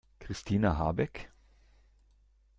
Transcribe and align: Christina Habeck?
Christina 0.19 0.79
Habeck? 0.79 1.29